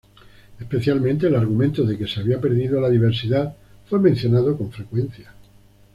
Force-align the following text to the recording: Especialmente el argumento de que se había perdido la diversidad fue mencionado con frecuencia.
Especialmente 0.59 1.27
el 1.27 1.35
argumento 1.35 1.83
de 1.83 1.95
que 1.95 2.07
se 2.07 2.21
había 2.21 2.41
perdido 2.41 2.81
la 2.81 2.89
diversidad 2.89 3.55
fue 3.87 3.99
mencionado 3.99 4.57
con 4.57 4.71
frecuencia. 4.71 5.31